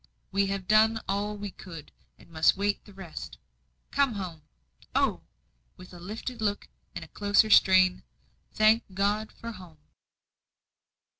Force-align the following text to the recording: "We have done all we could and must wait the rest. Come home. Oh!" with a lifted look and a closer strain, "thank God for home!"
"We 0.31 0.47
have 0.47 0.67
done 0.67 0.99
all 1.07 1.37
we 1.37 1.51
could 1.51 1.91
and 2.17 2.27
must 2.31 2.57
wait 2.57 2.85
the 2.85 2.93
rest. 2.95 3.37
Come 3.91 4.13
home. 4.13 4.41
Oh!" 4.95 5.21
with 5.77 5.93
a 5.93 5.99
lifted 5.99 6.41
look 6.41 6.67
and 6.95 7.05
a 7.05 7.07
closer 7.07 7.51
strain, 7.51 8.01
"thank 8.51 8.81
God 8.95 9.31
for 9.31 9.51
home!" 9.51 9.77